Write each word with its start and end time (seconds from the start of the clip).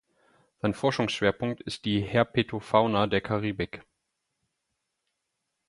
Sein 0.63 0.73
Forschungsschwerpunkt 0.73 1.61
ist 1.61 1.85
die 1.85 2.01
Herpetofauna 2.01 3.05
der 3.05 3.21
Karibik. 3.21 3.83